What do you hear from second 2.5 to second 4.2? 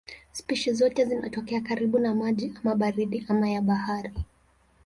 ama baridi ama ya bahari.